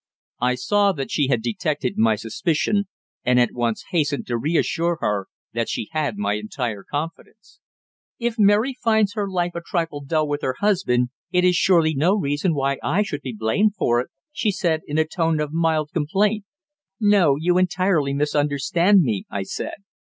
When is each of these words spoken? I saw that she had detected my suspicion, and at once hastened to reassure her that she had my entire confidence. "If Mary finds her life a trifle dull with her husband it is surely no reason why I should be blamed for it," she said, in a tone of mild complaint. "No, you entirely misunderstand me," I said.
I 0.39 0.55
saw 0.55 0.93
that 0.93 1.11
she 1.11 1.27
had 1.27 1.43
detected 1.43 1.95
my 1.95 2.15
suspicion, 2.15 2.85
and 3.23 3.39
at 3.39 3.51
once 3.53 3.83
hastened 3.91 4.25
to 4.25 4.35
reassure 4.39 4.97
her 4.99 5.27
that 5.53 5.69
she 5.69 5.89
had 5.91 6.17
my 6.17 6.33
entire 6.33 6.83
confidence. 6.83 7.59
"If 8.17 8.39
Mary 8.39 8.73
finds 8.83 9.13
her 9.13 9.29
life 9.29 9.51
a 9.53 9.61
trifle 9.63 10.03
dull 10.03 10.27
with 10.27 10.41
her 10.41 10.55
husband 10.59 11.09
it 11.31 11.43
is 11.45 11.55
surely 11.55 11.93
no 11.93 12.15
reason 12.15 12.55
why 12.55 12.79
I 12.81 13.03
should 13.03 13.21
be 13.21 13.35
blamed 13.37 13.75
for 13.75 13.99
it," 13.99 14.09
she 14.31 14.49
said, 14.51 14.81
in 14.87 14.97
a 14.97 15.05
tone 15.05 15.39
of 15.39 15.53
mild 15.53 15.91
complaint. 15.93 16.45
"No, 16.99 17.35
you 17.39 17.59
entirely 17.59 18.15
misunderstand 18.15 19.03
me," 19.03 19.25
I 19.29 19.43
said. 19.43 19.83